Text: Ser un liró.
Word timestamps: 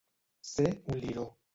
Ser 0.53 0.71
un 0.95 0.99
liró. 1.05 1.31